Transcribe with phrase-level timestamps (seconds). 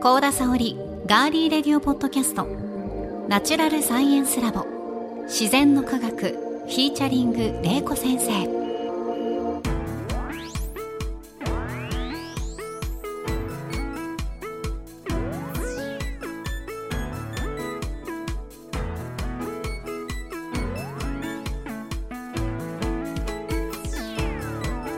[0.00, 2.46] 高田沙織ガーリーレディオポッドキャスト。
[3.26, 4.64] ナチュラルサイエンスラボ。
[5.24, 6.16] 自然の科学。
[6.18, 8.46] フィーチャリング玲子先生。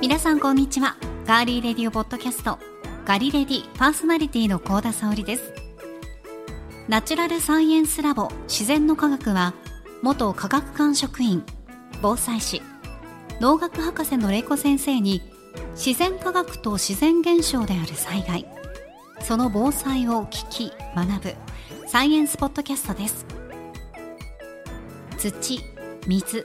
[0.02, 0.96] 皆さんこんにちは。
[1.26, 2.69] ガーリーレディオポッドキャスト。
[3.04, 5.52] ガリレディパーソナリティの高田沙織です。
[6.86, 9.54] ナチュラルサイエンスラボ自然の科学は
[10.02, 11.42] 元科学館職員
[12.02, 12.62] 防災士。
[13.40, 15.22] 農学博士の玲子先生に
[15.74, 18.46] 自然科学と自然現象である災害。
[19.22, 21.34] その防災を聞き学ぶ。
[21.86, 23.26] サイエンスポッドキャストです。
[25.18, 25.60] 土
[26.06, 26.44] 水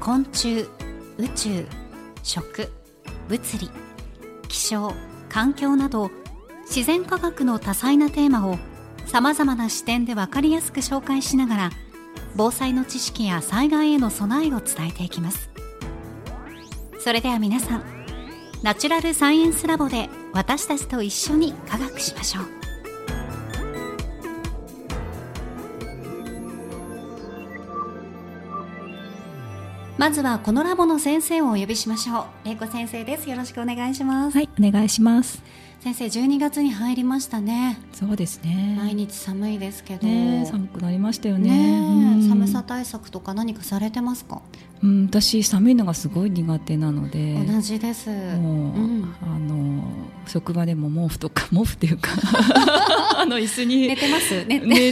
[0.00, 0.66] 昆虫
[1.18, 1.66] 宇宙
[2.22, 2.70] 食
[3.28, 3.70] 物理
[4.48, 4.92] 気象
[5.36, 6.10] 環境など
[6.64, 8.56] 自然科学の多彩なテーマを
[9.04, 11.70] さまざまな視点で分かりやすく紹介しながら
[12.36, 15.50] 防災の知識や災害への備えを伝えていきます。
[17.00, 17.84] それでは皆さん
[18.62, 22.55] ナチュラルサイエンスラボで私たちと一緒に科学しましょう。
[29.98, 32.48] まずはこのラボの先生をお呼びしましょう。
[32.48, 33.30] 玲子先生です。
[33.30, 34.36] よろしくお願いします。
[34.36, 35.42] はいお願いします。
[35.80, 37.78] 先生12月に入りましたね。
[37.94, 38.76] そうですね。
[38.78, 44.42] 毎日寒いですけど、ね、寒くなりましたよね、ね、寒さ対策とか何かされてますか？
[44.82, 47.34] うん私寒いのがすごい苦手なので。
[47.46, 48.10] 同じです。
[48.10, 49.82] もう、うん、あの
[50.26, 52.10] 職場でも毛布とか毛布っていうか。
[53.16, 53.88] あの椅子に。
[53.88, 54.44] 寝てます。
[54.46, 54.90] 寝て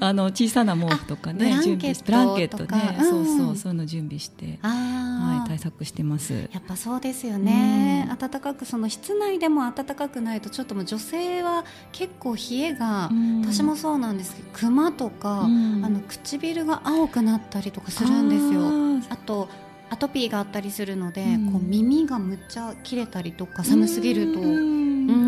[0.00, 6.48] あの小さな毛布とかね準備ブランケットね、うん、そうそうそういうの準備してはい対策してます。
[6.52, 19.12] やっぱそうですよね、うん、暖かくその室内でも暖かくないとちょっともう女性は結構冷えが、うん、私もそうなんですけどクマとか、あの唇が青くなったりとかするんですよ。
[19.12, 19.48] あと
[19.90, 24.40] アトピーがあったりするので、こう耳がむっちゃ切れたりとか寒すぎると、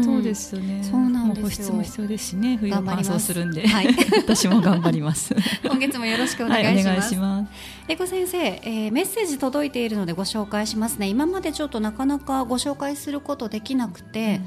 [0.04, 0.82] そうですよね。
[0.84, 1.44] そうなんですよ。
[1.44, 2.56] 保湿も必要ですしね。
[2.58, 3.88] 冬は乾燥するんで、はい、
[4.22, 5.34] 私も頑張ります。
[5.64, 6.86] 今月もよろしくお願いします。
[6.86, 7.52] はい、お願いします。
[7.88, 11.08] レコ先生、えー、メッセージ届いているのでご紹介しますね。
[11.08, 14.40] 今までちょっとなかなかご紹介することできなくて、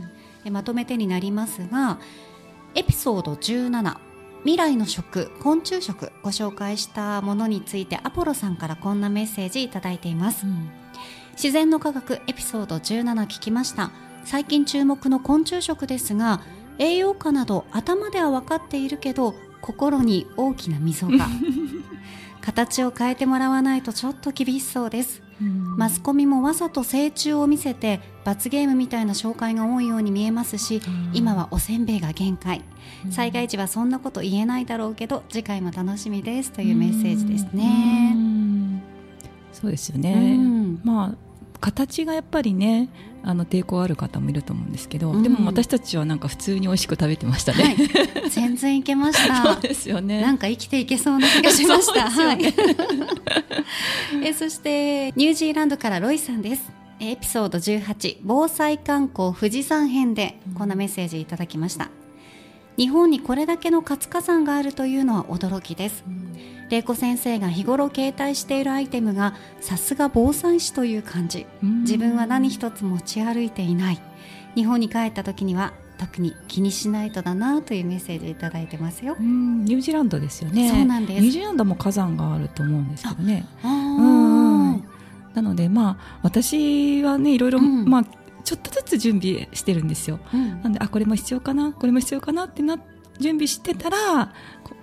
[0.45, 1.99] うん、まとめてになりますが、
[2.73, 3.97] エピソード17。
[4.45, 10.69] 未来の食昆虫食ご紹介したものについてアポロさんからこんなメッセージいただいています、うん、
[11.31, 13.91] 自然の科学エピソード17聞きました。
[14.23, 16.41] 最近注目の昆虫食ですが
[16.77, 21.27] 栄養価など頭では分かっているけど心に大きな溝が。
[22.41, 30.81] 形を変えてもらわないとちょっと厳しそうですマスコミもわざと成虫を見せて罰ゲームみたいな紹介が多いように見えますし、
[31.13, 32.63] 今はおせんべいが限界。
[33.09, 38.15] 災害時はそんなこと言えないだろうけど次回も楽しみですというメッセージですね。
[39.51, 40.37] そうですよね、
[40.83, 41.24] まあ
[41.65, 42.89] 形がやっぱりね
[43.23, 47.71] あの抵抗ある方もいると思うんですけど、うん、でも私たちはなんか普通に美味しく食べてましたね、は
[48.27, 49.41] い、全然いけました。
[49.53, 50.21] そうですよね。
[50.21, 52.53] なんか生きていけそうな気がしました、 ね、はい。
[54.23, 56.71] えそしてニュージーランドからロイさんです。
[56.99, 61.89] エピソード18防災観光富士山編でこんなメッセージいただきました、
[62.77, 66.03] 日本にこれだけの活火山があるというのは驚きです、
[66.69, 71.45] 玲子先生が日頃携帯しているアイテムがさすが防災士という感じ。
[71.61, 74.01] 自分は何一つ持ち歩いていない。
[74.55, 79.15] 日本に帰った時には特に気にしないとだなというメッセージいただいてますよ。
[79.19, 80.69] ニュージーランドですよね。
[80.69, 81.21] そうなんです。
[81.21, 84.83] ニュージーランドも火山があると思うんですけどねうん
[85.33, 88.05] なのでまあ私はねいろいろ、うん、まあ
[88.45, 91.73] ちょっとずつ準備してるんですよ、うん、なんであこれも必要かな？
[91.73, 92.45] これも必要かな？
[92.45, 92.77] ってな
[93.19, 94.31] 準備してたら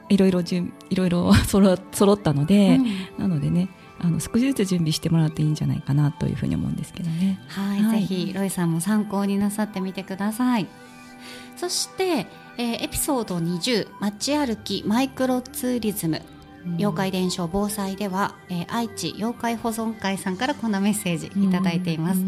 [0.09, 3.69] いろいろいろいろ 揃揃ったので、うん、なのでね
[4.01, 7.41] あの少しずつ準備してもらっていいんじゃないかなというふうに思うんですけどね。
[7.47, 10.67] はい、はい、ぜひロイさんも参考になさってみてください。
[11.57, 12.27] そして、
[12.59, 16.21] えー、エピソード20街歩きマイクロツーリズム
[16.79, 22.21] 妖怪伝承防災では、えー、愛知妖怪保存会さんからこんなメッセージいただいています。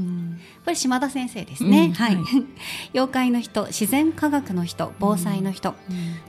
[0.64, 1.92] これ島田先生ですね。
[1.94, 2.18] はい、
[2.94, 5.74] 妖怪の人、自然科学の人、防災の人、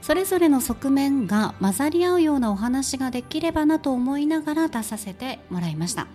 [0.02, 6.06] それぞれの側面が混ざり合うようなお話ができればなと思いながら出させてもらいました。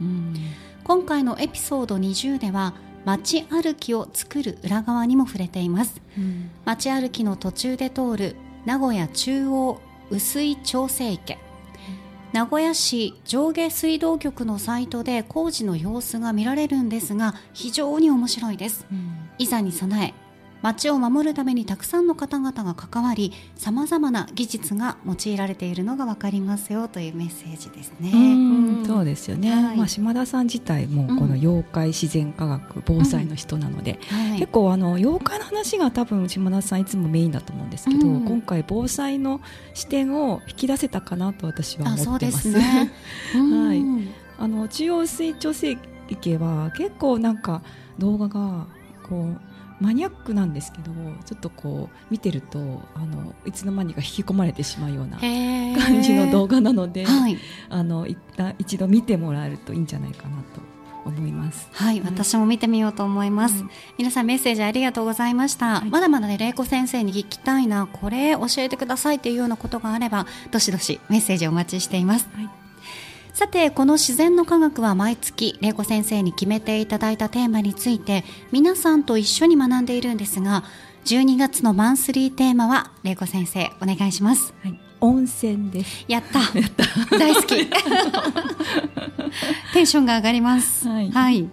[0.83, 2.73] 今回のエピソード20では
[3.05, 6.01] 街歩きを作る裏側にも触れています。
[6.65, 8.35] 街歩きの途中で通る
[8.65, 11.50] 名古屋中央薄い調整池。
[12.33, 20.20] 名古屋市上下水道局のサイトで工事の様子が見られるんですが非常に面白いです、うん、いざに備え
[20.61, 28.11] 町を守るためにたくさんの方々が関わりさまざまな技術が用いられているのが分かりますよというメッセージですね。
[28.13, 28.17] う
[28.83, 28.85] ん。
[28.85, 39.41] そうですよね、はい、まあ、島田さん自体もこの妖怪自然科学、防災の人なので、はい、結構あの妖怪の話が多分島田さんいつもメインだと思うんですけど、今回防災の
[39.73, 42.51] 視点を引き出せたかなと私は思ってます。
[42.51, 42.91] すね、
[43.33, 43.83] はい、
[44.37, 45.77] あの中央水調整
[46.09, 47.61] 池は結構なんか
[47.97, 48.67] 動画が
[49.07, 49.50] こう
[49.81, 50.91] マニアックなんですけど
[51.25, 52.59] ちょっとこう見てると
[52.93, 57.37] あのいつの間にか引き込まれてしまうような感じの動画なので、はい、
[57.69, 60.61] あの一旦一度見てもらえるといいんじゃないかなと
[61.03, 61.67] 思います。
[61.73, 63.63] はい、はい、私も見てみようと思います。
[63.97, 65.79] 皆さんメッセージありがとうございました。
[65.79, 72.29] はい、まだまだね、玲子先生に聞きたいな、これ教えてくださいっていうようなことがあれば、どしどしメッセージお待ちしています。
[72.33, 72.60] はい
[73.41, 80.63] さてこの自然の科学は毎月玲子先生に決めていただいたテーマについて皆さんと一緒に学んでいるんですが
[81.05, 86.05] 12月のマンスリーテーマは玲子先生お願いします、はい、温泉です。
[86.07, 86.39] やった。
[87.17, 87.65] 大好き。
[89.73, 90.87] テンションが上がります。
[90.87, 91.49] はい、はい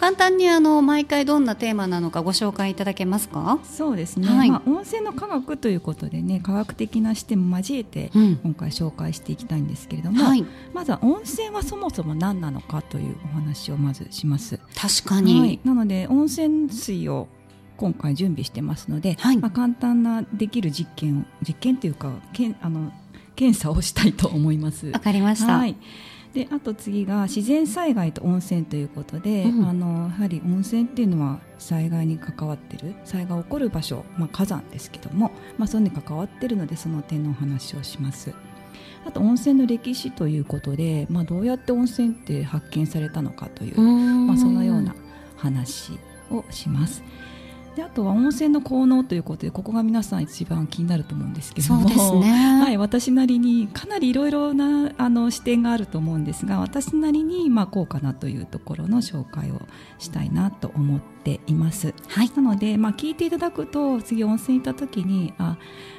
[0.00, 3.58] 簡単にあの毎回どんなテーマなのかご紹介いただけますか？
[3.64, 14.58] そうですね、はい、まあ、温泉の科学ということでね科学的な視点も交えて今回紹介していきたいんですけれども、うんはい、まずは温泉はそもそも何なのかというお話をまずします。
[14.74, 17.28] 確かに、はい、なので温泉水を
[17.76, 22.90] 今回準備してますので、まあ、簡単なできる実験を実験というかけんあの
[23.36, 24.86] 検査をしたいと思います。
[24.88, 25.76] わかりました、はい
[26.34, 38.32] であと次が自然災害と温泉ということで、うん、あのやはり温泉っていうのは災害に関わってる災害が起こる場所、まあ、火山ですけども、まあ、そういうのに関わってるのでその点のお話をします。
[39.04, 44.94] あと温泉の歴史ということで、まあ、どうやって温泉って発見されたのかというまあ、そのような
[45.36, 45.98] 話
[46.30, 47.02] をします。
[47.80, 52.28] であとは温泉の効能ということでここが皆さん一番気になると思うんですけども、ね、
[52.60, 59.62] はい、私なりにかなりいろいろなあの視点があると思うんですが私なりにまあこうかなというところの紹介を
[59.98, 61.94] したいなと思っています。
[62.08, 65.56] はい、なので、まあ、聞いていただくと次温泉行った時にあ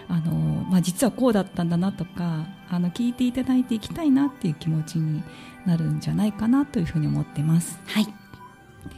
[0.07, 5.23] あの、まあ、実はこうだったんだなとかあの聞いていただいていきたいなっていう気持ちに
[5.65, 7.79] なるんじゃないかなというふうに思ってます。
[7.87, 8.11] はい、で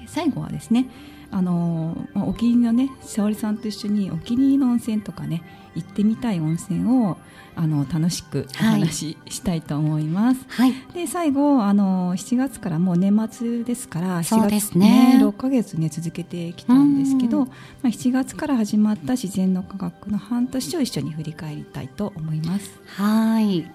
[0.07, 0.88] 最後はですね
[1.33, 5.41] あのお気に入りのね沙織さんと一緒にお気に入りの温泉とかね
[5.75, 7.18] 行ってみたい温泉を
[7.56, 10.45] あの楽しくお話ししたいと思います。
[10.50, 17.51] はい、で最後あの7月からもう年末ですから7月ねね6ヶ月ね続けてきたんですけど、ま
[17.86, 22.79] あ7月から始まった自然の科学の半年を一緒に振り返りたいと思います。
[22.86, 23.69] はい。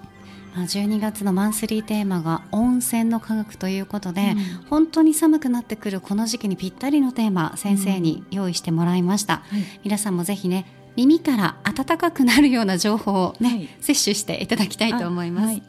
[0.55, 9.59] 12月のマンスリーテーマが温泉の科学ということで、うん、本当に寒くなってくるこの時期にぴったりのテーマ先生に用意してもらいました、うん。
[9.59, 10.67] はい、皆さんもぜひね
[10.97, 15.62] 耳から暖かくなるような情報をね、はい、摂取していただきたいと思います、はい、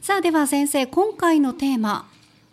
[0.00, 2.08] さあでは先生今回のテーマ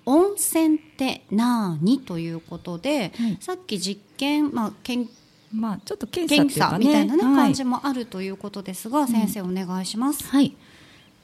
[0.05, 5.09] 温泉って何ということで、さっき実験、まあ、研
[5.53, 10.23] まあ、ちょっと検査、ね、みたいなね、はい、感じもあるということですが、先生お願いします。
[10.25, 10.55] はい。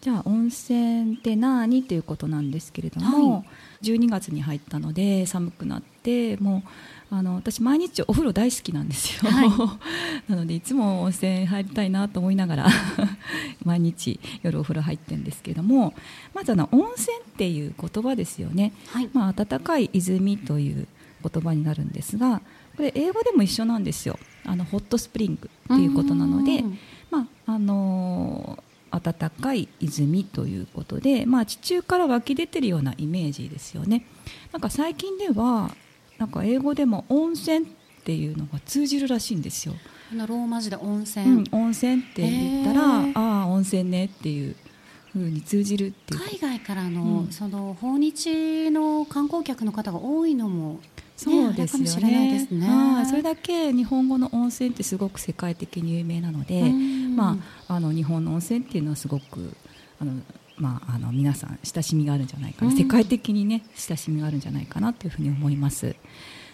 [0.01, 3.43] じゃあ温泉って何っていうことなんですけれども、は
[3.83, 6.63] い、12月に入ったので寒くなっても
[7.11, 9.49] うあの私毎日お風呂大好きなんですよ、はい、
[10.27, 12.67] なのでいつも温泉入りたいなと思いながら
[13.63, 15.93] 毎日夜お風呂入ってるんですけども
[16.33, 20.87] まずあの温泉っていう言葉ですよね、はい、まあ、暖かい泉という
[21.21, 22.41] 言葉になるんですが
[22.81, 24.17] これ英語でも一緒なんですよ。
[24.43, 26.63] あのホットスプリングっていうことなので、
[27.11, 34.07] まああのー、暖かい泉ということで、まあ、地中から湧き出てるようなイメージですよね。
[34.51, 35.69] なんか最近では
[36.17, 37.69] なんか英語でも温泉っ
[38.03, 39.75] ていうのが通じるらしいんですよ。
[40.11, 42.81] ローマ字で温泉、うん、温泉って言ったら
[43.13, 44.55] ああ温泉ねっていう
[45.13, 50.79] ふうに通じるっていう海外からの、うん、その訪日の観光客の方が多いのも
[51.23, 52.47] そうですよね。
[52.49, 56.63] ねはい、それだけ日本語の温泉ってすごく世界的に有名なので、
[57.15, 57.37] ま
[57.67, 59.55] ああの日本の温泉っていうのはすごく
[59.99, 60.13] あの
[60.57, 65.95] まああの皆さん親しみがあるんじゃないかな、世界的にね親しみがあるんじゃないかなというふうに思います。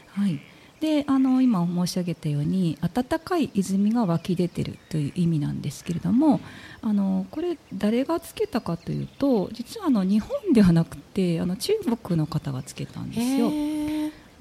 [0.08, 0.42] はい。
[0.80, 6.40] であの今申し上げたように暖かい泉が湧き出てるという意味なんですけれども
[6.84, 13.77] あのこれ誰がつけたかというと実はあの日本ではなくてあの中国の方がつけたんですよ。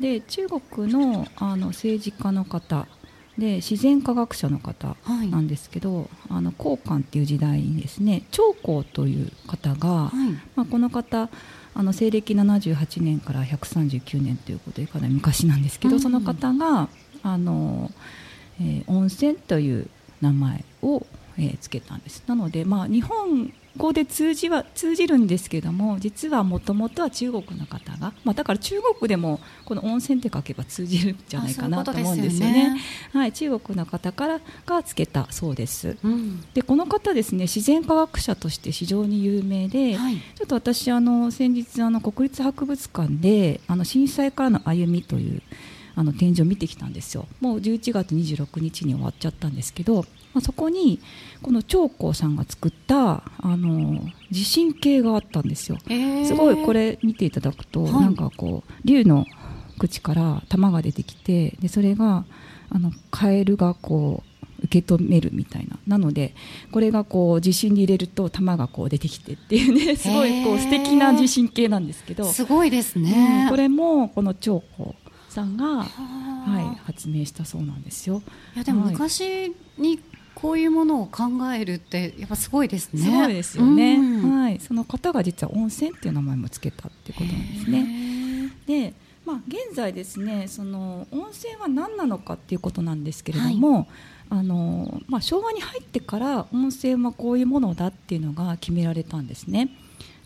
[0.00, 2.86] で中国のあの政治家の方
[3.38, 4.96] で自然科学者の方
[5.30, 11.28] なんですけど、はい、あの交換っていう時代にですね長江という方が、はい、まあ、この方
[11.74, 16.88] あの西暦78年から139年ということでかなり昔なんですけど、うん、その方が
[17.22, 17.90] あの、
[18.58, 19.90] えー、温泉という
[20.22, 22.22] 名前を、えー、つけたんです。
[22.26, 32.52] なので、まあ、日本語で通じは通じるんですけども実はもともとは中国の方が、まあ、だから中国でもこの温泉って書けば通じるんじゃないかなと思うんですよね。
[32.52, 32.80] ううよね
[33.12, 35.96] はい、中国の方からがつけたそうです。
[36.02, 45.42] うん、でこの方ですね自然科学者として非常に有名で、はい、ちょっと私あの先日あの国立博物館であの震災からの歩みという
[45.98, 47.26] あの展示を見てきたんですよ。
[47.40, 50.02] もう11月26日に終わっちゃったんですけど、
[50.34, 51.00] まあ、そこに
[51.42, 54.00] この長江さんが作ったあの
[54.30, 59.24] 地震計があったんですよ、えー、すごいこれ見ていただくと、はい、なんかこう竜の
[59.78, 62.26] 口から玉が出てきてでそれが
[62.68, 65.78] あのカエルがこう受け止めるみたいな。
[65.86, 66.34] なので
[66.72, 72.24] これがこう地震に入れると玉がこう出てきてっていうねすごいこう素敵な地震計なんですけど。
[72.24, 75.05] すごいですね、うん、これもこの長江
[75.36, 75.86] さんが、は
[76.78, 78.22] い、発明したそうなんですよ。
[78.54, 80.00] いやでも昔に
[80.34, 81.24] こういうものを考
[81.54, 83.02] えるってやっぱすごいですね。
[83.02, 83.98] すごいですよね。
[84.22, 88.52] はい、その方が実は温泉っていう名前もつけたっていうことなんですね。
[88.66, 88.94] で、
[89.26, 93.72] まあ現在ですね、その温泉は何なのかっていうことなんですけれども。
[93.74, 93.86] はい
[94.28, 99.70] あのまあ、昭和に入ってから温泉はこういうものだっていうのが決められたんですね。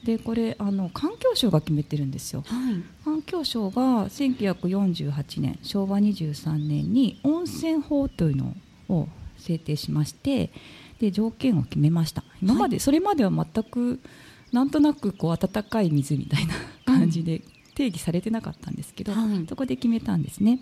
[0.05, 8.55] でこれあの環境省が決めてるんですよ、はい、環境省が1948年昭和23年に温泉法というの
[8.89, 10.51] を制定しまして
[11.01, 12.23] で条件を決めました。
[12.43, 14.01] 今まで、はい、それまでは全く
[14.53, 16.55] なんとなくこう温かい水みたいな
[16.85, 17.41] 感じで
[17.75, 20.61] 定義されてなかったんですけど、はい、そこで決めたんですね。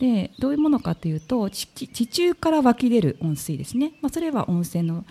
[0.00, 1.66] でどういうものかというと地
[2.06, 5.04] 中から湧き出る温水ですね、まあ、それは温泉の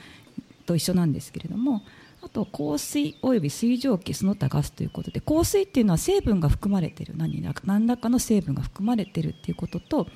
[0.66, 1.84] と一緒なんですけれども
[2.28, 10.08] あと香水および水蒸気その他ガスということで香水っていうのは成分が含まれている何何らかの成分が含まれているっていうことと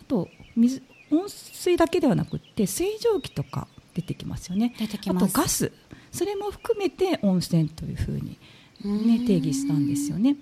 [0.00, 0.80] あと水
[1.10, 4.74] 温水だけではなくて水蒸気とか出てきますよね。
[5.24, 5.72] あとガス。
[6.12, 8.38] それも含めて温泉というふうに、
[8.84, 10.36] ね、定義したんですよね。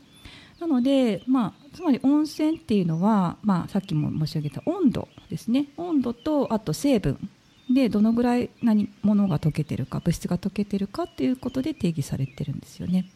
[0.61, 5.67] なので、まあ、つまり温泉っていうのは、まあ、さっきも申し上げた温度ですね。
[5.77, 7.19] 温度とあと成分
[7.71, 13.07] でどのぐらい何ものが溶けてるか物質が溶けてるかっていうことで定義されてるんですよね。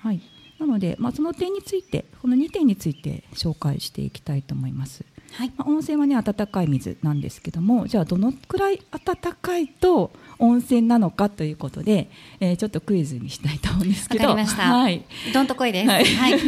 [0.00, 0.20] はい、
[0.58, 5.04] なので、まあ、その点についてこの2点について紹介していきたいと思います。
[5.32, 5.52] はい。
[5.56, 12.10] まあ、温泉はね温かい水なんですけどもじゃあどのくらい温かいと温泉なのかということで、
[12.40, 14.28] えー、ちょっとクイズにしたいと思うんですけど。
[14.34, 16.04] はい、どんとこいです、はい。
[16.04, 16.40] はい、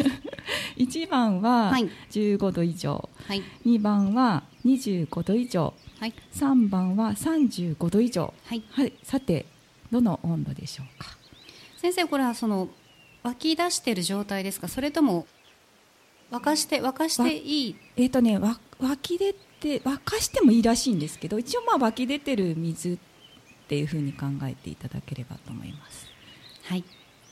[0.77, 1.73] 1番は
[2.11, 5.73] 15度以上、はい、2番は25度以上
[6.05, 9.47] はい、3番は35度以上、はい、はい、さて
[9.91, 11.17] どの温度でしょうか？
[11.79, 12.69] 先生これはその
[13.23, 14.69] 沸き出している状態ですか？
[14.69, 15.27] それとも
[16.31, 17.77] 沸かして沸かしていい？
[17.97, 22.99] えっ、ー、とねわ沸き出て沸かしてもいいらしいんですけど一応まあ湧き出てる水っ
[23.69, 26.07] ていうふうに考えていただければと思います。
[26.65, 26.85] はい。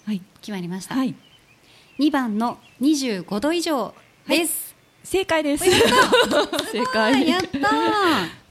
[0.06, 0.22] はい。
[0.40, 0.94] 決まりました。
[0.94, 1.14] はい。
[1.98, 3.94] 2番の25度以上
[4.26, 4.71] です、はい、
[5.04, 7.48] 正解です正解やった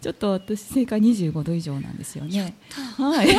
[0.02, 2.56] ちょっと私正解25度以上なんですよね。
[2.98, 3.28] はい。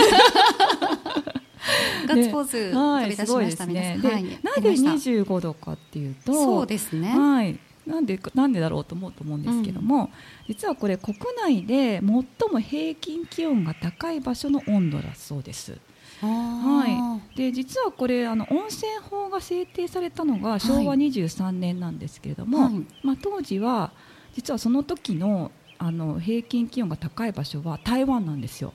[2.07, 3.99] ガッツポーズ飛び出しましたね。
[4.03, 7.09] はい、なんで25度かっていうと、そうですね。
[7.09, 7.59] はい。
[7.87, 10.11] なんでなんでだろうと思うと思うんですけども、うん、
[10.47, 12.25] 実はこれ国内で最も
[12.61, 15.79] 平均気温が高い場所の温度だそうです。
[16.27, 23.93] はい、で実はこれあの温泉法が制定されたのが昭和23年なんですけれども、はい、まあ、当時は
[24.35, 28.73] 実はその時のあの平均気温が高い場所は台湾なんですよ。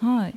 [0.00, 0.34] はい、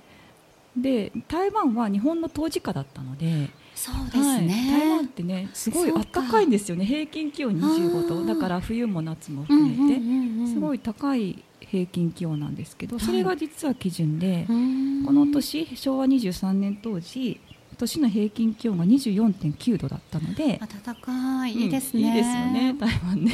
[0.75, 6.41] で台湾は日本の当時下だったのでそうですね、はい、台湾ってねすごい暖か。
[6.41, 6.85] いんですよね。
[6.85, 8.25] 平均気温25度。
[8.25, 11.43] だから冬も夏も含めて、すごい高い
[11.75, 14.45] 平均気温なんですけどそれが実は基準で、はい、
[15.05, 17.41] この年昭和23年当時
[17.77, 23.33] 年の平均気温が24.9度だったので暖かい、いいですね、いいですよね台湾ね。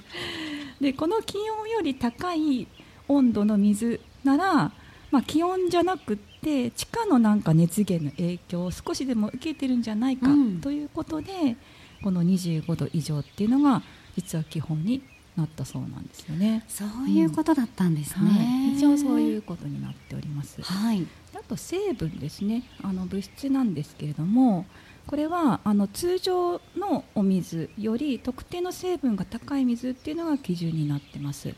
[0.80, 2.66] でこの気温より高い
[3.08, 4.72] 温度の水なら、
[5.10, 10.28] まあ、気温じゃなくって地下のなんか熱源の影響を少しでも受けてるんじゃないか
[10.62, 11.56] ということで、うん、
[12.02, 13.82] この25度以上っていうのが
[14.16, 15.02] 実は基本に
[15.38, 16.64] なったそうなんですよね。
[16.68, 18.22] そういうことだったんですね。
[18.22, 18.42] うんは
[18.72, 20.60] い、一応そういうことになっております。
[20.60, 21.06] はい。
[21.34, 22.64] あと成分ですね。
[22.82, 24.66] あの物質なんですけれども、
[25.06, 31.54] これはあの通常のお水より特定の成分が高い水っていうのが基準になってます。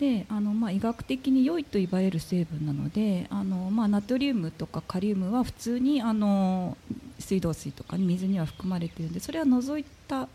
[0.00, 6.76] であの、まあ、医学的に良いと言われる成分なのであの、まあ、ナトリウムとかカリウムは普通にあの
[7.20, 10.28] 水道水とか水には含まれているのでそれは除いた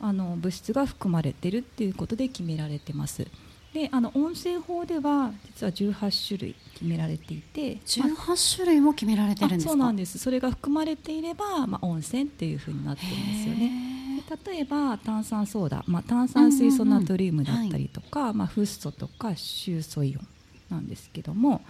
[0.00, 3.26] あの物質が含まれているっていうことで決められてます。
[3.74, 9.70] であの温泉法では実は18種類決められていて18種類も決められてるんですか？
[9.72, 10.18] そうなんです。
[10.18, 13.98] それが含まれていれば、まあ、温泉っていうふうになってるんですよね。
[14.46, 20.26] 例えば炭酸ソーダ、まあ、炭酸水素ナトリウムだったりとか、はい、まあ、フッ素とか臭素イオン
[20.68, 21.62] なんですけども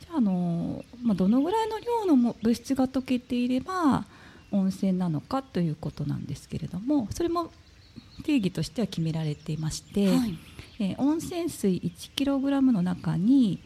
[0.00, 4.04] じゃあの、まあ、どのぐらいの量の物質が溶けていれば
[4.50, 7.50] 温泉なのかということなんですけれどもそれも
[8.22, 10.38] 定義としては決められていまして、はい、
[10.78, 13.60] えー、温泉水 1kg の中に、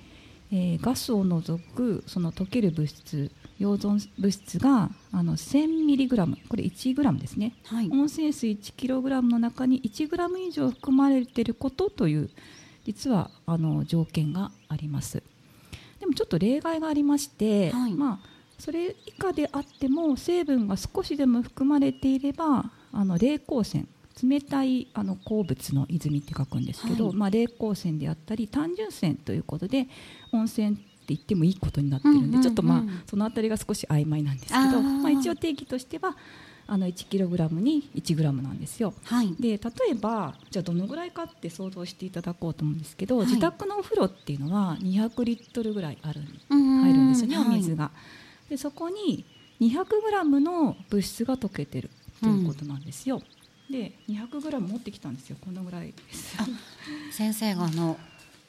[0.50, 12.30] えー、ガスを除くその溶ける物質溶存物質があの 1000mg これ 1g ですね、はい、温泉水 1kg の中に 1g 以上含まれていることという
[12.84, 15.22] 実はあの条件があります。
[16.00, 18.28] でもちょっと例外がありまして、はい、まあ、
[18.58, 23.88] それ以下であっても成分が少しでも含まれていればあの冷光線
[24.22, 29.86] 冷たいあの鉱物の泉って書くんですけど、はい、まあ、冷光線であったり単純泉ということで
[30.32, 36.16] 温泉って言ってもいいことになってるんで、うんうんうん、ちょっとまあその辺りが少し曖昧なんですけどまあ、一応定義としては
[36.70, 39.56] あの 1kg に 1g なんですよ、はい、で例
[39.90, 46.20] えばじゃあどのぐらいかって想像していただこうと思うんですけど、はい、自宅のお風呂っていうのは200リットルぐらいある
[46.50, 47.90] 入るんですよね、お水が。
[48.50, 49.24] でそこに
[49.60, 53.16] 200g の物質が溶けてるということなんですよ。
[53.16, 53.22] うん、
[53.70, 55.92] で 200g 持ってきたんですよこのぐらい
[57.12, 57.98] 先生があの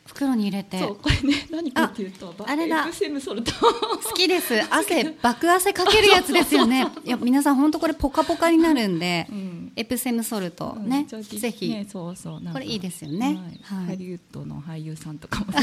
[0.09, 0.79] 袋に入れて。
[0.79, 2.83] そうこれね何かっていうとあれだ。
[2.85, 3.51] エプセムソルト。
[3.53, 4.59] 好きです。
[4.73, 6.87] 汗爆汗かけるやつですよね。
[7.05, 10.75] いや皆さん本当これポカポカになるんで、うん、エプセムソルト。
[10.79, 15.57] ね、うん、ぜひ、ね、そうそうこれいいですよね、はい、ハリウッドの俳優さんとかも ち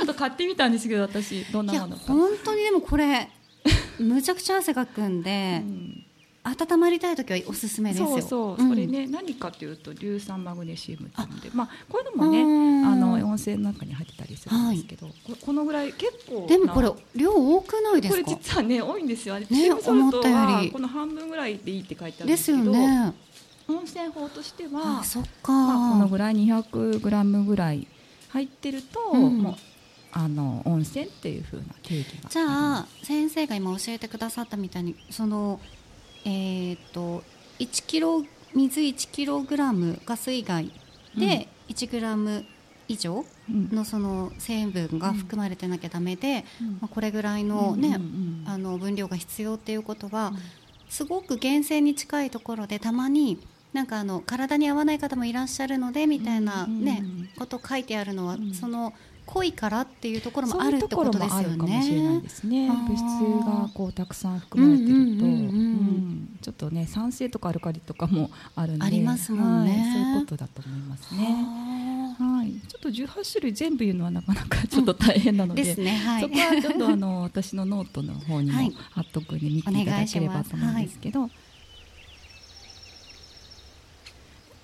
[0.00, 1.44] ょっと買ってみたんですけど私。
[1.52, 3.28] どんなものか本当にでもこれ
[4.00, 6.03] むちゃくちゃ汗かくんで、うん
[6.44, 8.08] 温まりたい時はおすすめですよ。
[8.08, 18.24] そうそう、うん、それね何かというと硫酸マグネシウムっていうので、まあこういうのもねあの温泉の中に入ってたりするんですけど、はい、このぐらい結構でもこれ量多くないですか？
[18.24, 19.40] これ実はね多いんですよ。
[19.40, 22.70] ね思ったよりこの半分ぐらいでいいって書いてあるんですけど。
[22.70, 23.12] ね。
[23.66, 27.88] 温泉法としては、あそっか、まあ、このぐらい200グラムぐらい
[28.28, 29.56] 入ってると、うん、もう
[30.12, 35.60] あの温泉っていう風な定義がじゃあ先生が今教えてくださったみたいにその
[36.24, 37.22] えーと、
[37.58, 40.70] 1キロ水1キログラムガス以外
[41.16, 42.44] で1グラム
[42.88, 47.98] 以上のその成分が含まれてなきゃだめで、うん、まあ、これぐらいの,、ね
[48.46, 50.32] あの分量が必要っていうことは、
[50.88, 53.40] すごく厳選に近いところでたまに
[53.72, 57.02] なんかあの体に合わない方もいらっしゃるのでみたいなね、
[57.38, 58.92] こと書いてあるのは、その
[59.26, 61.56] 濃いからっていうところもあるってことですよね。
[61.56, 62.68] かもしれないですね。
[62.68, 63.02] 物質
[63.44, 71.74] がこうたくさん含まれてると、うんちょっとね酸性とかアルカリとかもあるんで、ありますもんね、はい、そういうことだと思いますね。
[72.18, 75.96] はい、ちょっと18種類全部言うのはなかなかちょっと大変なので、うんでね。
[75.96, 81.22] はい、そこはちょっとあの私のノートの方にも貼っとくに見ていただければと思うんですけど。
[81.22, 81.30] はい。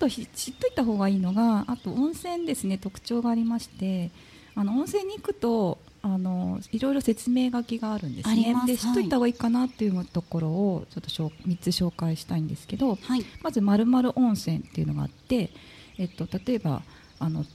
[0.01, 0.25] と知っ
[0.59, 2.77] といた方がいいのがあと温泉ですね。
[2.77, 4.09] 特徴がありまして
[4.55, 8.55] あの温泉に行くとあのいろいろ説明書きがあるんですね。
[8.65, 15.51] で知っといた方がいいかなっていうところをちょっとしょ3つ紹介したいんですけど、はい、まず〇〇温泉っていうのがあって、
[15.97, 16.81] えっと、例えば
[17.19, 17.45] あの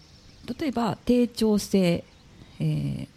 [0.59, 2.05] 例えば低調性、
[2.61, 3.09] えー、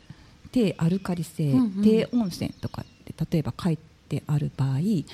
[0.51, 5.05] 低アルカリ性、うんうん、低温泉とかって例えば書いてある場合、はい、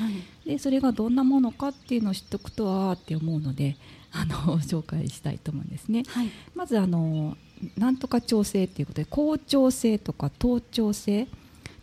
[0.46, 3.76] でそれがどんなものかっていうのを知っておくとああって思うので
[4.14, 6.04] あの 紹介したいと思うんですね。
[6.08, 7.36] はい、まずあの
[7.78, 11.28] なんとか調整っていうことで高調性とか頭調性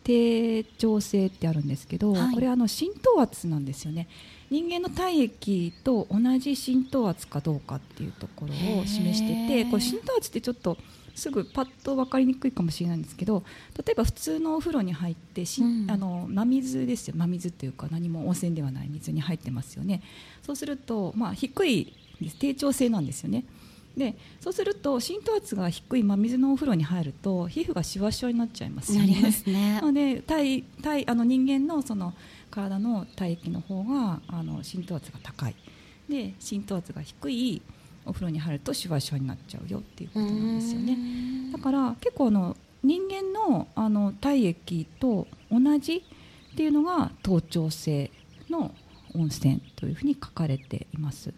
[0.05, 4.09] 低調性ってあるんですけど、はい、これあの浸透圧なんですよね。
[4.51, 10.77] 人間の体液と同じ浸透圧かどうかっていうところを示しててこれ浸透圧ってちょっと
[11.15, 13.45] すぐパッと分かりにくいかもしれないんですけど
[13.87, 17.15] 例えば普通のお風呂に入ってし、うん、あの真水ですよ。
[17.17, 20.03] 真水っていうか何も温泉ではない水に入ってますよね。
[20.43, 21.95] そうすると、まあ、低い
[22.39, 23.45] 低調性なんですよね
[23.97, 29.21] でそうすると浸透圧が低い真水のお風呂に入ると皮膚がしわしわになっちゃいますよね。
[29.47, 32.15] ねなので体体あの人間のその
[32.51, 35.55] 体の体液の方があの浸透圧が高い
[36.09, 37.63] で浸透圧が低い
[38.05, 40.97] お風呂に入るとしわしわになっちゃうよっていうことなんですよね。
[41.53, 46.05] だから結構あの人間のあの体液と同じ
[46.53, 48.11] っていうのが頭頂性
[48.51, 48.75] の
[49.15, 51.33] 温泉というふうに書かれています。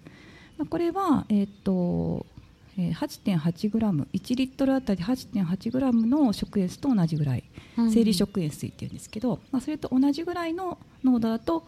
[0.71, 2.34] これは、えーとえー、
[2.77, 7.45] 8.8g1 リットルあたり 8.8g の食塩水と同じぐらい、
[7.79, 11.67] うん、生理食塩水っていうんですけど、まあ、それと同じぐらいの濃度だと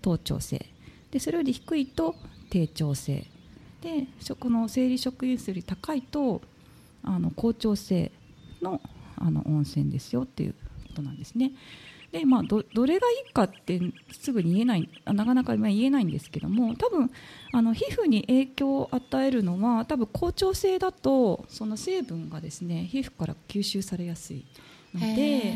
[0.00, 0.66] 頭頂性。
[1.10, 2.14] でそれより低いと
[2.50, 3.26] 低調性。
[3.82, 4.06] で
[4.38, 6.40] この生理食塩水より高いと
[7.02, 8.10] あの高調性
[8.60, 8.80] の
[9.16, 10.54] あの温泉ですよっていう
[10.88, 11.52] ことなんですね。
[12.12, 13.80] でまあど、どれがいいかって
[14.12, 17.10] すぐに言えないなかなか言えないんですけども多分
[17.52, 24.44] あの皮膚に影響を与えるのは多分好調性だとその成分がですね皮膚から吸収されやすい
[24.94, 25.52] ので、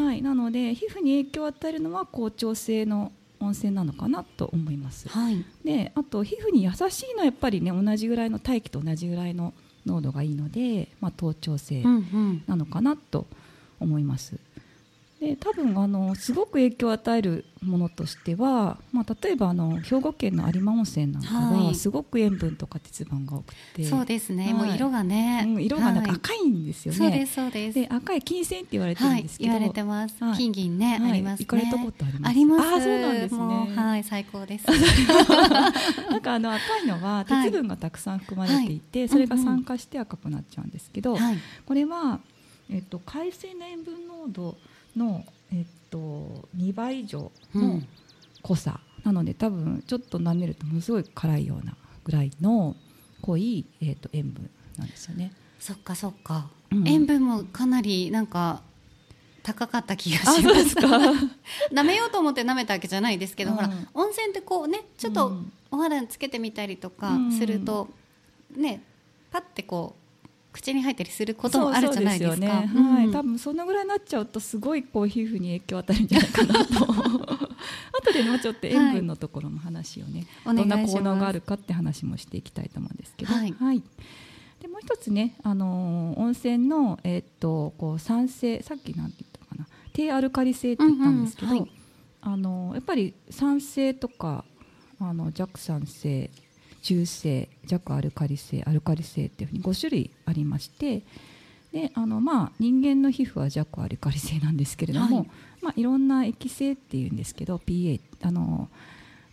[0.00, 9.52] はい、なので皮膚に影響を与えるのは好調性の温泉なのかなと思います、はい、であと皮膚に優しいのはやっぱりね同じぐらいの大気と同じぐらいの
[9.84, 11.82] 濃度がいいので、まあ、頭頂性
[12.46, 13.26] なのかなと
[13.80, 14.32] 思います。
[14.32, 14.47] うんうん
[15.20, 27.74] で多分あのすごく影響を与えるものとしては、まあ、例えばあの兵庫県の有馬温泉なんかはすごく塩分とか鉄分が多くて、そうですね、はい、もう色がね、うん、色がなんか赤いんですよね、そうですそうです。
[27.74, 32.30] で赤い金銭って言われてるんですけど、言われてます、金銀ね、あります、ね、行かれたことあります？
[32.30, 32.62] あります。
[32.62, 33.74] あそうなんですね。
[33.74, 34.66] はい最高です。
[36.10, 41.18] なんかあの赤いのは鉄分がたくさん含まれていて、それが酸化して赤くなっちゃうんですけど、
[41.66, 42.20] これは、
[42.70, 44.56] えっと、海水の塩分濃度
[44.98, 47.80] のえっと、2倍以上の
[48.42, 52.76] 濃さ、うん、なので多分ちょっと舐めるとものすごい辛いようなぐらいの
[53.22, 55.32] 濃い、えっと、塩分なんですよね。
[55.58, 58.62] そっかそっか、うん、塩分もかなりなんか
[59.42, 60.76] 高かった気がします。
[61.72, 67.88] 舐めようと思って舐めたわけじゃないですけど、うん、ほら温泉ってこうねちょっとお肌につけてみたりとかすると、
[68.54, 68.82] ね
[69.30, 69.97] パッてこう
[70.58, 72.36] 口に入ったりすることもあるじゃないですか。
[72.36, 72.48] すね。
[72.48, 76.74] はい、多分そのぐらいになっちゃうとすごいこう皮膚に影響を与えるんじゃないかなと。
[77.98, 83.32] 後でもうちょっと塩分のところの話をね、はい、どんな効能があるかって話もしていきたいと思うんですけど。
[83.32, 83.82] はい、はい。
[84.60, 89.68] でもう一つね、あのー、温泉の、えー、っとこう酸性さっきなんて言ったかな。
[89.92, 91.70] 低アルカリ性って言ったんですけど、うんうんはい、
[92.22, 94.44] あのー、やっぱり酸性とか
[94.98, 96.30] あの弱酸性
[96.88, 101.02] 中性弱アルカリ性アルカリ性っていうふうに5種類ありまして
[101.70, 108.70] であの、まあ、人間の皮膚は弱アルカリ性なんですけれども、はいまあ、いろんな液性っていうんですけど pH あの、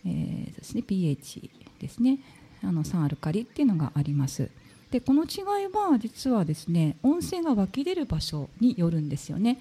[0.04, 2.18] えーですね、pH ですね
[2.62, 4.50] あの酸アルカリっていうのがあります。
[4.90, 5.26] でこの違
[5.64, 9.58] いは実はですね温泉が湧き出る場所によるんですよね。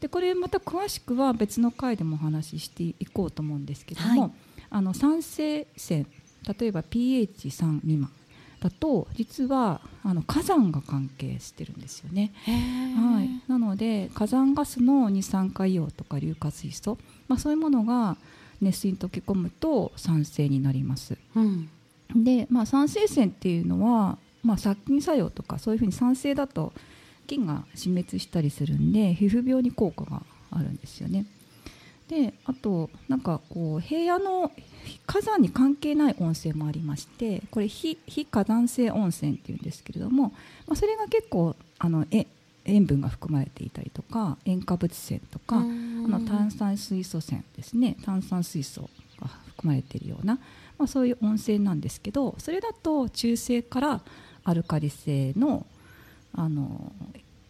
[0.00, 4.32] でこれまた詳しくは別の回でもお話ししていこうと思うんですけども、はい、
[4.70, 6.06] あの酸性泉
[6.58, 8.10] 例えば pH3 未満
[8.60, 12.32] だと実はあの火山が関係してるんですよね。
[12.44, 18.16] はい、なので火山ガスの二酸化硫黄とか硫化水素、まあ、そういうものが
[18.60, 21.16] 熱水に溶け込むと酸性になります。
[21.36, 21.68] うん、
[22.24, 26.72] で、まあ、酸性泉っていうのは、まあ、殺菌作用とかそういうふうに酸性だと
[27.26, 31.26] 菌が死滅したりするんで皮膚病に効果があるんですよね。
[32.08, 34.50] であとなんかこう平野の
[35.06, 40.32] 火山に関係ない温泉もありましてこれ非非火山性温泉っていうんですけれども、
[40.66, 42.26] まあ、それが結構あのえ
[42.64, 48.88] 塩分が含まれていたりとか塩化物泉とかあの炭酸水素泉ですね炭酸水素
[49.20, 50.34] が含まれているような、
[50.78, 54.00] まあ、そういう温泉なんですけどそれだと中性から
[54.44, 55.66] アルカリ性の
[56.34, 56.92] あの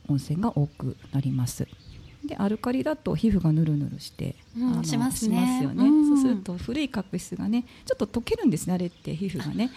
[0.09, 1.69] 温泉が多くなります。
[2.25, 5.63] でアルカリだと皮膚がぬるぬるして、うん、しますね。
[5.63, 9.71] よね、うん、そうすると古い角質がねちょっと溶けるんですねあれって皮膚がね。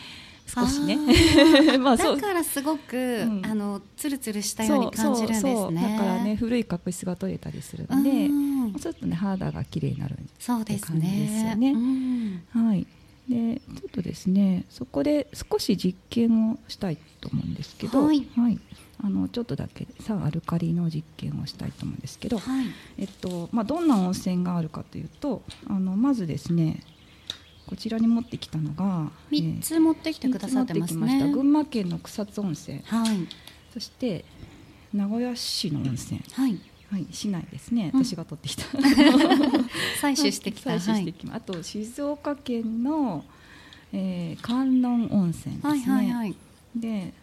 [0.54, 0.98] 少しね。
[1.80, 5.54] まあだからすごく、うん、あのつるつるしたように感じるんですね。
[5.76, 8.28] だからね古い角質が取れたりするので、
[8.80, 12.86] ちょっとね肌が綺麗になるそうです感じですよね、はい。
[13.30, 18.60] でちょっとですねそこで少し実験をしたいと思うんですけど、はい、はい、
[19.04, 22.66] あのちょっとだけさアルカリの実験をしたいと思うんですけど、はい、
[23.00, 26.82] えっとまあ、どんな温泉があるかというとあのまずですね
[27.66, 31.32] こちらに持ってきたのが3つ持ってきてくださってますね。
[31.32, 33.28] 群馬県の草津温泉、はい、
[33.74, 34.26] そして
[34.94, 36.60] 名古屋市の温泉、はい。
[36.92, 38.64] はい、市内ですね、私が取ってきた。
[40.06, 43.24] 採取してきた、採取してきま、はい、あと静岡県の、
[43.94, 46.36] えー、観音温泉ですね、はいはいはい、
[46.76, 47.14] で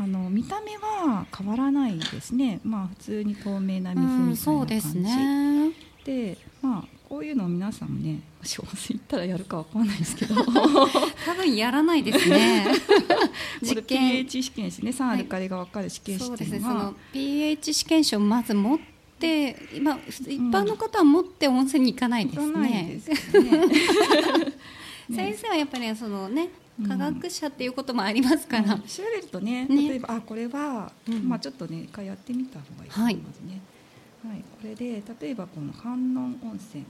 [0.00, 5.72] あの見た目は変わらないですね、まあ、普通に透明な水みたいな感じ、そうですね。
[6.04, 10.34] でまあこういうのを皆さんもね小水行ったらやるかわかんないですけど。
[10.44, 12.66] 多分やらないですね。
[13.62, 14.24] 実験。
[14.24, 14.92] pH 試験紙ね。
[14.92, 18.78] 酸アルカリが分かる試験紙っていうのは、はい、その pH 試験紙をまず持っ
[19.18, 23.00] て今一般の方は持って温泉に行かないですね。
[23.02, 23.60] すね。
[25.10, 26.50] 先生はやっぱり、ね、そのね
[26.86, 30.92] 科学者っていうこともありますから、うん、調べるとね例えば、あこれは、
[31.24, 33.60] まあちょっとね一回やってみた方がいいと思いますね、
[34.24, 36.84] はい、はい、これで例えばこの観音温泉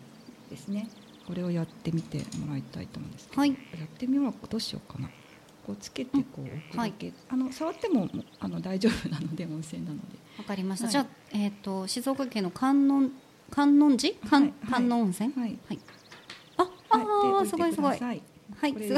[0.51, 0.88] ですね。
[1.27, 4.35] これをやってみてもらいたいと思うんですけど、はい、やってみよう。
[4.48, 5.11] どうしようかな。
[5.66, 8.09] こうつけてこう置くだけ、はい、あの触っても
[8.40, 10.03] あの大丈夫なので温泉なので。
[10.38, 13.11] わかりました、はい、じゃあ、えーと、静岡県の観音
[13.51, 14.14] 観音寺？
[14.29, 15.33] 観,、観音温泉？
[15.35, 15.79] はい、はい、
[16.57, 18.22] あ、あすごいすごい
[18.57, 18.89] はい、ね、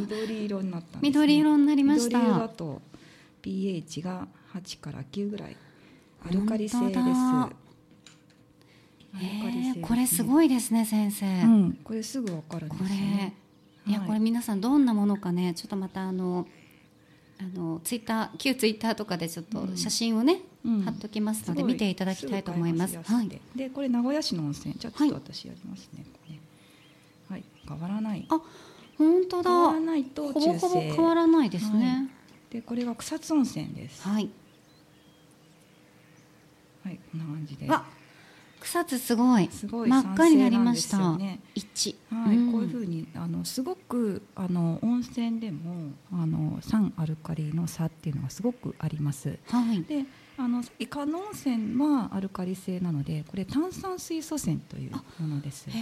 [0.00, 2.18] 緑色になった、ね、緑色になりました。
[2.18, 2.82] 緑色だと
[3.42, 5.56] pH が8から9ぐらい
[6.28, 7.00] アルカリ性です。
[9.14, 13.34] えー、これすごいですね先生、うん、これすぐわかるんですよ、ね、
[13.86, 13.92] い。
[13.92, 16.46] やこれ皆さんどんなものかねちょっとまたあの
[17.40, 22.96] あのツイッター旧ツイッターとかでちょっと写真をね、うん、貼っときますので見ていただきたいと思います。
[22.96, 23.40] はい。
[23.56, 24.74] でこれ名古屋市の温泉。
[24.76, 26.04] じゃあちょっと私やりますね。
[27.30, 28.26] はい、はい、変わらない。
[28.28, 28.40] あ
[28.98, 29.50] 本当だ。
[29.50, 31.86] 変わらないとほぼほぼ変わらないですね。
[31.86, 31.92] は
[32.50, 34.02] い、でこれが草津温泉です。
[34.02, 34.28] はい。
[36.84, 37.68] はいこんな感じで。
[37.68, 37.84] わ
[38.60, 41.16] 草津すごいすごい真っ赤になりました。
[41.54, 49.38] 一、はい、うん、こういうふうにあのすごくあの温泉でもあの酸アルカリの差っていうのがすごくあります。
[49.46, 49.82] はい。
[49.84, 50.04] で。
[50.40, 55.66] あのさっき観音泉はアルカリ性なのでこれ炭酸水素泉というものです。
[55.66, 55.72] 炭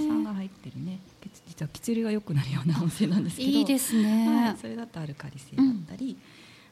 [0.00, 0.98] 酸が入ってるね。
[1.46, 3.48] 実は血流が良くなるような温泉なんですけど。
[3.48, 6.18] いいですね、はい、それだとアルカリ性だったり、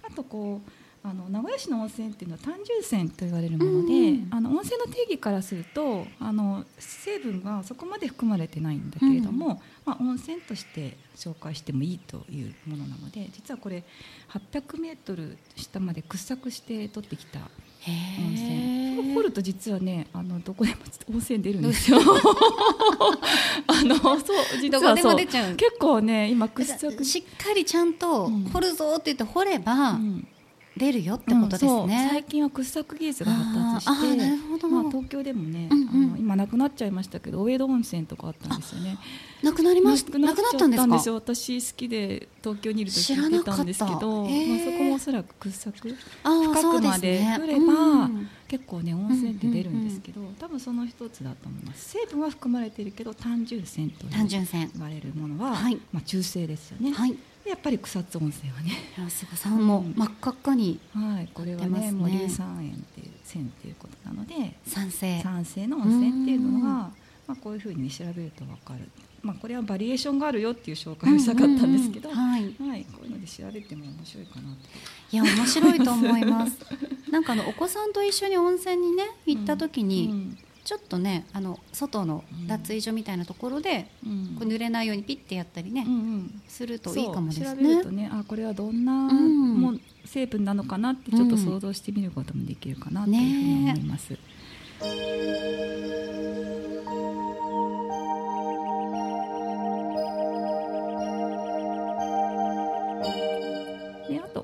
[0.02, 0.70] うん、あとこう
[1.05, 13.83] あの名古屋市の温泉っていうのは単純泉と言われるもので、うん、あの温泉の定義からするとあの成分がそこまで含まれてないんだけれども、うん、まあ、温泉として紹介してもいいというものなので実はこれ
[14.31, 17.41] 800メートル下まで掘削して取ってきた
[18.21, 18.83] 温泉。
[19.15, 20.77] 掘ると実はねあのどこでも
[21.11, 21.99] 温泉出るんですよ。
[23.67, 25.17] あのそう実はそう。
[25.17, 30.29] 結構ね今掘削しっかりちゃんと掘るぞって言って掘れば、うん
[30.76, 38.96] 出るよってことですね、うん、最近は掘削技術が発達してまあ、東京でもね、うんうん、あの今なくなっちゃいましたけど大江戸温泉とかあったんですよね。
[39.42, 40.18] なくなりました？
[40.18, 41.12] なくなったんですか？
[41.12, 51.90] 私好きで東京にいる時聞いたんですけどまあ、そこもおそらく掘削深くまで来れば、ねうん、結構ね温泉って出るんですけど、多分その一つだと思います。
[51.90, 54.20] 成分は含まれているけど単純泉と言
[54.80, 57.14] われるものは、はい、まあ、中性ですよね、はい
[57.46, 58.72] やっぱり草津温泉はね。
[59.11, 66.90] 菅さんも真っ赤っかに、はいこれはね森酸塩っていう泉っていうことなので酸性酸性の温泉っていうのが
[67.26, 68.88] まあ、こういうふうに調べると分かる、
[69.22, 74.57] まあ、これはバリエーションがあるよっていう紹介をしたかったんですけど、はい、はい、こういうので調べても面白いかなと
[75.12, 76.59] いや面白いと思います。
[77.11, 87.46] なんかあのお子さんと一緒に温泉にね行った時に、うんうんちょっとねあの外の脱衣所みたいなところで、うん、こう濡れないようにピッてやったりね、うんうん、するといいかもですね。
[87.46, 94.11] 調べるとねあこれはどんなも成分なのかなってちょっと想像してみることもできるかなというふうに思います。
[94.12, 94.18] ね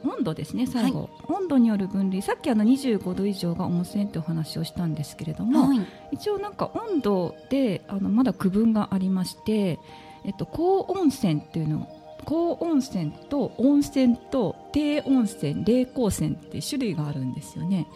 [0.04, 2.22] 温度ですね最後、はい、温度による分類。
[2.22, 9.78] さっきあの25度以上が温泉ってお話をしたんですけれども、はい、一応なんか温度であのまだ区分がありまして、
[10.24, 11.88] えっと、高温泉っていうの
[12.24, 17.86] 高温泉と温泉と低温泉冷光泉って種類があるんですよね。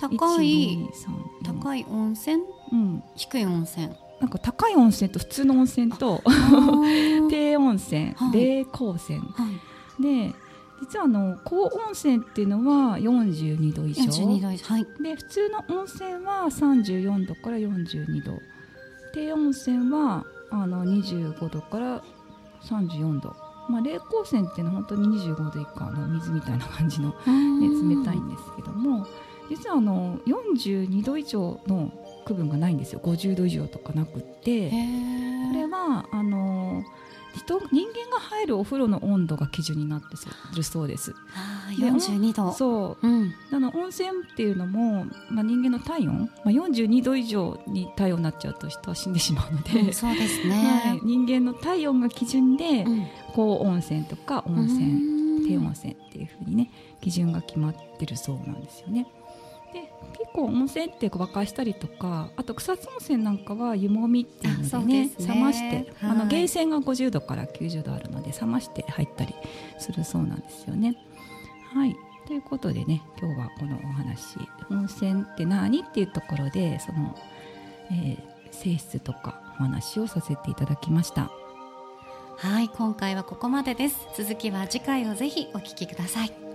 [0.00, 0.78] 高い
[1.44, 3.90] 高い温泉、うん、低い温泉。
[4.22, 6.22] なんか高い温泉と普通の温泉と
[7.28, 9.24] 低温泉、はい、冷光泉、は
[9.98, 10.34] い、で
[10.82, 14.02] 実はあの高温泉っていうのは42度以上。
[14.02, 18.40] 42度以上、はい、で普通の温泉は34度から42度。
[19.14, 22.02] 低温泉はあの25度から
[22.62, 23.36] 34度、
[23.68, 29.06] まあ、冷光泉っていうのは本当に25度以下の水みたいな感じの、ね、冷たいんですけども
[29.50, 31.92] 実はあの42度以上の
[32.26, 33.00] 区分がないんですよ。
[33.04, 34.70] 50度以上とかなくって。
[34.70, 34.76] こ
[35.54, 37.01] れはあのー
[37.34, 40.16] 人人間が入るお風呂の温度が基準になって
[40.54, 41.14] るそうです。
[41.34, 59.06] あ42度そう、うん、あの温泉っていうのも、まあ、人間の体温、まあ、42度以上に体温になっちゃうと人は死んでしまうので、うん、そうですね、はい、人間の体温が基準で、うん、高温泉とか温泉低温泉っていうふうにね基準が決まってるそうなんですよね。
[59.72, 69.34] で結構温泉って沸かしたりとかあと草津温泉なんかは湯もみっていうのでね、ね、冷まして、はい、あの源泉が50度から90度あるので冷まして入ったり
[69.78, 70.96] するそうなんですよね。
[71.74, 71.96] はい。
[72.26, 74.38] ということでね今日はこのお話
[74.70, 77.18] 温泉って何っていうところでその、
[77.90, 78.18] えー、
[78.52, 81.30] 性質とかお話をさせていただきました。
[82.38, 84.06] はい今回はここまでです。
[84.16, 86.51] 続きは次回をぜひお聞きください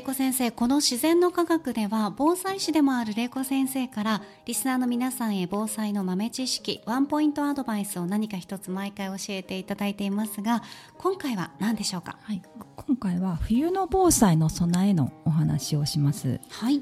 [0.00, 10.62] 玲子先生この自然の科学では防災士でもある玲子先生からリスナーの皆さんへ防災の豆知識ワンポイントアドバイスを何か一つ毎回教えていただいていますが
[10.96, 12.40] 今回は何でしょうか、はい、
[12.76, 16.40] 今回は冬の防災の備えのお話をします。
[16.48, 16.80] はい。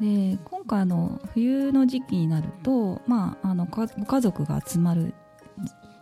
[0.00, 5.12] で今回の冬の時期になると、まあ、あのご家族が集まる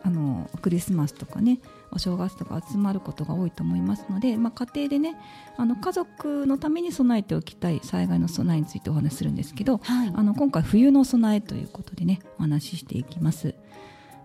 [0.03, 1.59] あのクリスマスとかね
[1.91, 5.15] お正月とか集まることが多いと思いますので、まあ、家庭でね
[5.57, 13.55] あの家族のために備えておきたい災害の備えについてお話しするんですけど、はい、あの今回冬の備えということでねお話ししていきます。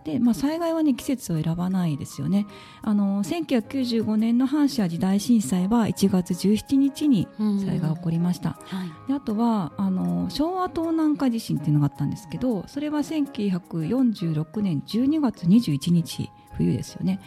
[0.05, 2.45] で、まあ、災害は、ね、季節を選ばないですよね。
[2.83, 7.27] あの1995年の阪神・淡路大震災は1月17日に
[7.59, 17.19] 災害が起こりました、はい、であとはあの昭和東南海地震っていうのがあったんですけどそれは1946年12月21日冬ですよね。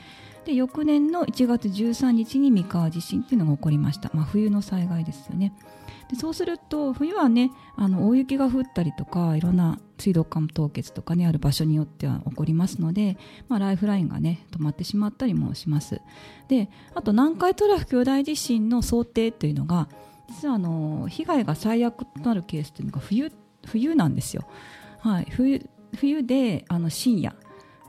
[0.45, 5.53] で翌年の1月13日に三河地震っていうのが起こりました、まあ、冬の災害ですよね。
[6.09, 16.01] でそうすると冬はねあの大雪が降ったりとかいろんな水道管凍結とかねある場所によっては起こりますので、まあ、ライフラインがね止まってしまったりもします。
[16.49, 19.89] であと南海トラフ巨大地震の想定というのが
[20.31, 23.31] 実はあの被害が最悪となるケースというのが冬
[23.67, 24.49] 冬なんですよ、
[25.01, 27.35] はい、冬冬であの深夜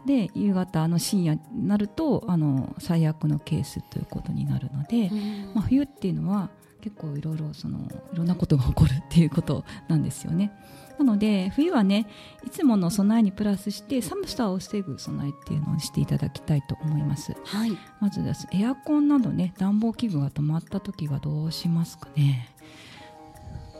[0.05, 5.11] で夕方の深夜になるとあの最悪のケースということになるので、
[5.53, 6.49] まあ、冬っていうのは
[6.81, 7.79] 結構いろいろその
[8.13, 10.51] いろんなことが起こるっていうことなんですよね。
[10.97, 12.07] なので冬はね
[12.45, 17.33] いつもの備えにプラスして寒さを防ぐ備えっていうのをしていただきたいと思います。
[17.45, 22.53] はい、まずですエアコンなどね暖房器具が止まった時はどうしますかね。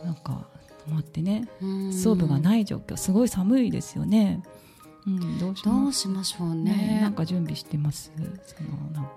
[0.04, 0.46] なんか
[0.86, 1.46] 止まってね
[1.92, 4.42] ストーブがない状況すごい寒いですよね。
[5.06, 8.12] うん、どうしどうしましょうね、ね、なんか準備してます？
[8.44, 9.10] そのなんか。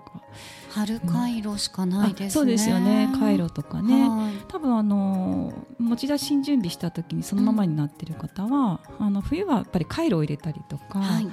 [0.70, 3.08] 春回路しかないですね、うん、そうですよね。
[3.18, 4.10] 回路とかね、
[4.48, 11.28] 多分あの持ち出し準備した時にそのままになってる方は、うん、あの冬はやっぱり回路を入れたりとか、はい、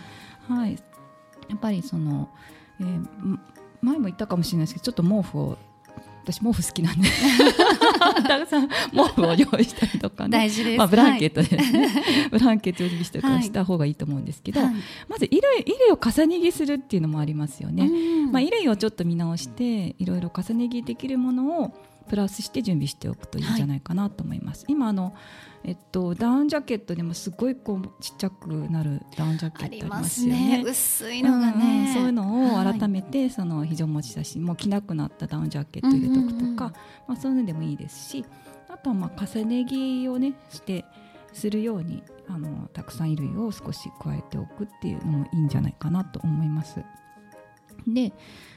[0.47, 0.73] はい、
[1.49, 2.29] やっぱりその、
[2.79, 3.39] えー、
[3.81, 5.57] 前も言ったかもしれないですけどちょっと毛布を
[6.23, 7.09] 私毛布好きなんで。
[8.27, 10.31] たくさん毛布を用意したりとかね。
[10.31, 14.73] 大事です、まあ、ブランケットで、ね、はい、ブランケット準備 したりとかした方がいいと思うんですけど、はい、
[15.09, 17.89] まず衣類衣類を重ね着するっていうのもありますよね、
[18.31, 21.73] まあ、衣類をちょっと見直していろいろ重ね着できるものを
[22.09, 24.65] プラスして準備しておくといいんじゃないかなと思います。
[24.65, 25.13] はい、今あの
[25.63, 30.57] えっと、ダウンジャケットでもすごいこうちっちゃくなるダウンジャケットありますよね。
[30.57, 36.73] ね薄いのがね、うんうん、そういうのを改めて、はい、その非常持ち出しもう着なくなったダウンジャケット入れとくとか、うんうんうん、ま
[37.09, 38.25] あ、そういうのでもいいですし
[38.69, 40.83] あとはまあ重ね着をねして
[41.31, 46.83] するようにあのたくさん衣類を少し加えておくっていうのもいいんじゃないかなと思います。
[47.87, 48.13] で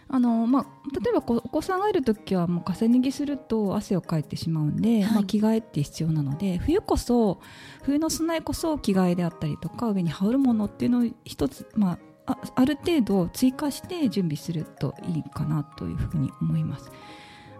[0.09, 7.41] あのまあ、例えばお子さんがいる時はもう重ね着すると汗をかいてしまうんで、はい、まあ、着替えって必要なので冬こそ
[7.83, 16.91] 冬の備えこそ着替えであったりとか上に羽織るものっていうのを一つ、まあ、あある程度追加して準備するといいかなというふうに思います。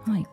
[0.05, 0.25] はい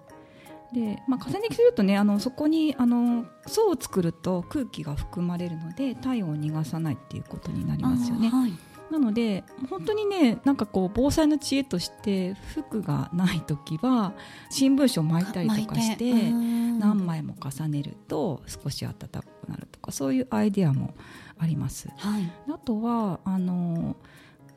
[0.73, 8.29] でまあ、重ね着するとねあのそこにあの層を作ると空気が含まれるので体温を逃がさないっていうことになりますよね。
[8.29, 8.53] はい
[8.93, 14.13] なので本当にねなんかこう防災の知恵として服がない時は
[14.51, 20.93] 新聞紙を巻いたりとかして何枚も重ねると少し暖かくなるとかそういうアイデアも
[21.39, 21.89] あります。
[21.97, 23.97] はい、あとはあの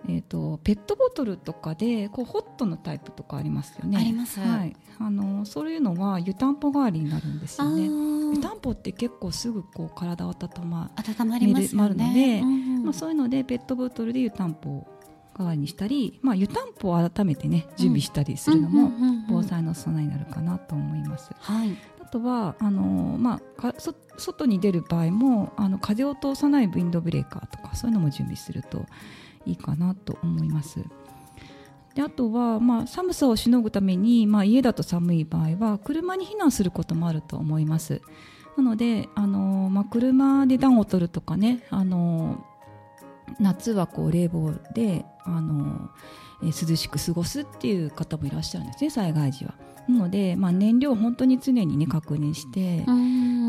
[0.08, 3.98] えーと、ペットボトルとかでこうホットのタイプとかありますよね。
[3.98, 7.84] あります、はい、あのそういうのは湯たんぽ代わりになるんですよね。
[8.36, 12.06] 湯たんぽって結構すぐこう体を温ま温まりますよね。
[12.06, 14.86] ので、うんうん、まあ、そういうのでペットボトルで湯たんぽ
[15.38, 18.92] 代わりにしたり、まあ、湯たんぽを改めてね準備したりするのも
[19.30, 21.32] 防災の備えになるかなと思います。
[21.40, 28.86] はい、あとはあの、まあ、かそ外に出る場合もあの風を通さないウィンドブレーカーとかそういうのも準備すると
[29.46, 30.80] いいかなと思います。
[31.96, 38.02] であとは、まあ、寒さをしのぐために、まあ、家だと寒い場合は車に避難することもあると思います。
[38.58, 42.46] なので、あのまあ、車で暖を取るとかね、あの
[43.40, 45.90] 夏はこう冷房で、あの
[46.44, 49.56] え涼しく過ごすっていう方もいらっしゃるんですね災害時は。
[49.88, 52.84] なので、まあ、燃料を本当に常にね確認して、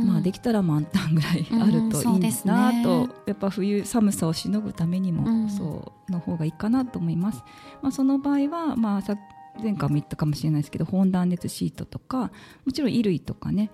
[0.05, 7.43] まあ、できたら満タンぐらいあるといいなと、ね、やっぱ冬寒さをしのぐためにも、そうの方がいいかなと思います。
[7.83, 9.17] まあ、その場合は、まあ、さ
[9.63, 12.31] 前回も言ったかもしれないですけど保温断熱シートとか
[12.65, 13.71] もちろん衣類とかね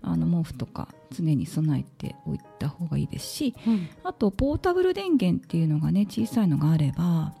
[0.00, 7.32] あの毛布とか常に備えておいた方がいいですし、うん、あとポータブル電源っていうのがね小さいのがあれば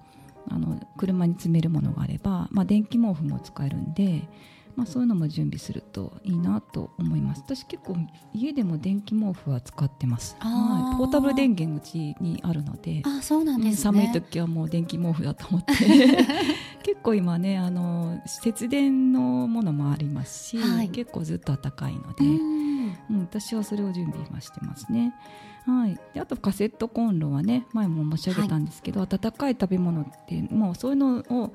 [0.50, 4.28] あの車に積めるものがあれば、まあ、電気毛布も使えるんで
[4.76, 7.42] まあ、そういうのも準備するといいなと思います。
[7.44, 7.96] 私結構
[8.32, 10.36] 家でも電気毛布は使ってます。
[10.40, 15.74] はい、ポータブル電源うちにあるのであそうなんです、ね、寒い時はもう電気毛布だと思って。
[16.82, 22.24] 結構今ねあの節電のものもありますし、はい、結構ずっと暖かいので。
[23.10, 25.14] うん、私はそれを準備はしてますね。
[25.66, 31.54] はい、であとカセットコンロはね前も申し上げたんですけど、はい、温かい食べ物ってもうそういうのを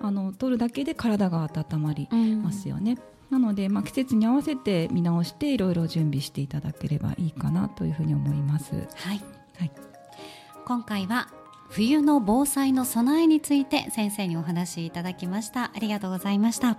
[0.00, 2.08] あの取るだけで体が温まり
[2.42, 2.98] ますよね。
[3.30, 8.74] なので、まあ、季節に合わせて見直していろいろ準備していただければいいかなというふうに思います。
[8.74, 8.78] は
[9.14, 9.20] い、
[9.58, 9.72] はい、
[10.64, 11.28] 今回は
[11.68, 15.70] 冬の防災の備えについて先生にお話しいただきました。
[15.72, 16.76] ありがとうございました、はい、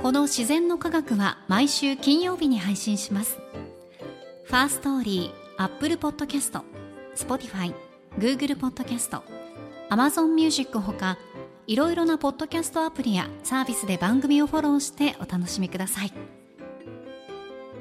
[0.00, 3.38] この自然の科学は毎週金曜日に配信します。
[4.44, 6.64] ファーストーリーアップルポッドキャスト
[7.16, 7.74] Spotify、
[8.18, 9.20] Google Podcast、
[9.90, 11.18] Amazon Music ほか
[11.66, 16.12] いろいろなポッドキャストアプリやサービスで番組をフォローしてお楽しみください。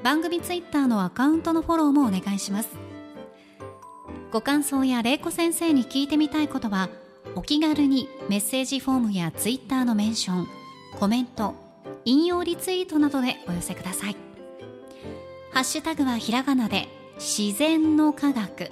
[0.03, 2.69] 番組ツイッターのアカウントのフォローもお願いします。
[4.32, 6.89] ご感想や玲子先生に聞いてみたいことは
[7.36, 10.47] お気軽にメッセージフォームやツイッターのメンション
[10.99, 11.53] コメント
[12.05, 14.15] 引用リツイートなどでお寄せください。
[15.51, 18.71] ハッシュタグはひらがなで自然の科学。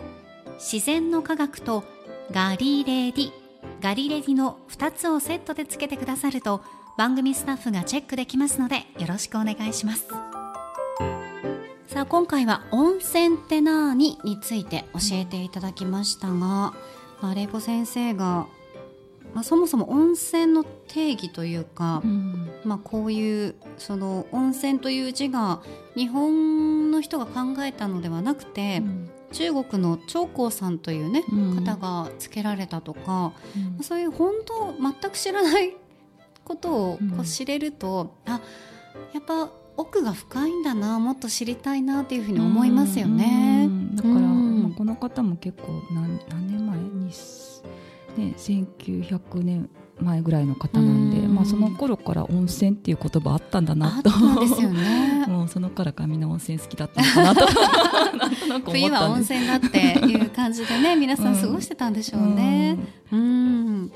[0.60, 1.86] 自然の科学と
[2.32, 3.32] ガリレディ。
[3.82, 6.62] ガリレディの2つをセットでつけてくださると
[6.97, 10.07] 番組スタッフがチェックできますのでよろしくお願いします。
[11.88, 16.74] さあ今回は温泉ってなーにについて教えていただきましたが、ま
[17.22, 18.45] あ、玲子先生が、
[19.34, 25.62] まあ、そもそも温泉の定義というか、うん、まあ、こういうその温泉という字が
[25.95, 33.34] 日本の人が考えたのではなくて、うん中国の長江さんというね、うん、方がつけられたとか、
[33.77, 35.75] うん、そういう本当全く知らない
[36.43, 38.41] ことをこう知れると、うん、あ
[39.13, 43.69] やっぱ奥が深いんだなもっと知りたいなっていうふうに思いますよね。
[43.93, 49.69] だから、まあ、この方も結構何何年前に、ね、1900年
[50.02, 54.10] 前ぐらいの方なんで、まあ、その頃から温泉っていう言葉あったんだなと。
[54.39, 58.72] ですよ、ね、 もうそのからかみんな温泉好きだったのかなと。
[58.72, 62.78] 冬は温泉だっていう感じでね皆さん過ごしてたんでしょうね。
[63.12, 63.91] うん、うん。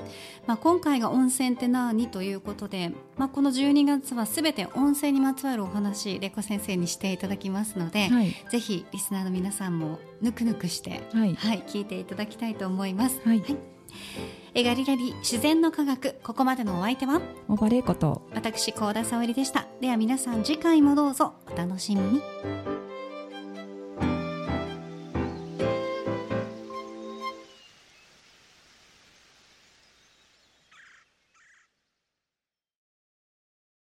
[0.46, 13.20] まあ、今回が温泉って何ということで、まあ、この12月はすべて温泉にまつわるお話レコ先生にしていただきますので、はい、ぜひリスナーの皆さんもぬくぬくして、はい、はい、聞いていただきたいと思います。
[13.24, 13.73] はい、はい
[14.54, 17.20] えガリラリ自然の科学ここまでのお相手は？
[17.48, 18.22] 小バレーこと。
[18.34, 19.66] 私高田沙織でした。
[19.80, 22.73] では皆さん次回もどうぞお楽しみに